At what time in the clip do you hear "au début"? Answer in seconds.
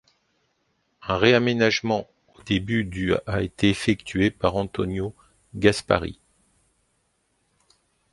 2.35-2.83